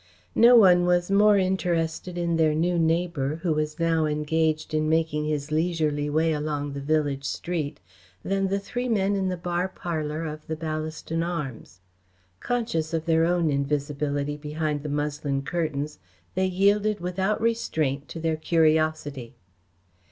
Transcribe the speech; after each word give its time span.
No 0.33 0.55
one 0.55 0.87
was 0.87 1.11
more 1.11 1.37
interested 1.37 2.17
in 2.17 2.35
their 2.35 2.55
new 2.55 2.79
neighbour 2.79 3.35
who 3.43 3.53
was 3.53 3.77
now 3.79 4.07
engaged 4.07 4.73
in 4.73 4.89
making 4.89 5.25
his 5.25 5.51
leisurely 5.51 6.09
way 6.09 6.33
along 6.33 6.73
the 6.73 6.81
village 6.81 7.23
street, 7.23 7.79
than 8.23 8.47
the 8.47 8.57
three 8.57 8.89
men 8.89 9.15
in 9.15 9.29
the 9.29 9.37
bar 9.37 9.67
parlour 9.69 10.25
of 10.25 10.47
the 10.47 10.55
Ballaston 10.55 11.21
Arms. 11.21 11.81
Conscious 12.39 12.95
of 12.95 13.05
their 13.05 13.25
own 13.25 13.51
invisibility 13.51 14.37
behind 14.37 14.81
the 14.81 14.89
muslin 14.89 15.43
curtains, 15.43 15.99
they 16.33 16.47
yielded 16.47 16.99
without 16.99 17.39
restraint 17.39 18.07
to 18.09 18.19
their 18.19 18.37
curiosity. 18.37 19.35